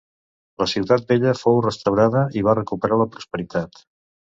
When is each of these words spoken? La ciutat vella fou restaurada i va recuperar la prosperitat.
La 0.61 0.65
ciutat 0.71 1.05
vella 1.11 1.35
fou 1.41 1.61
restaurada 1.67 2.25
i 2.41 2.45
va 2.49 2.57
recuperar 2.63 3.01
la 3.05 3.09
prosperitat. 3.15 3.87